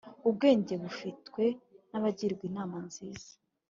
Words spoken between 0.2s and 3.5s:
ubwenge bufitwe n’abagirwa inama nziza